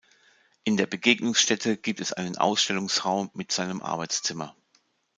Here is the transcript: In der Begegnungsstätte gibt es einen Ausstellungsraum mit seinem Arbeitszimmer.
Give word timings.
In 0.63 0.77
der 0.77 0.87
Begegnungsstätte 0.87 1.77
gibt 1.77 1.99
es 2.01 2.11
einen 2.11 2.35
Ausstellungsraum 2.35 3.29
mit 3.35 3.51
seinem 3.51 3.81
Arbeitszimmer. 3.83 4.55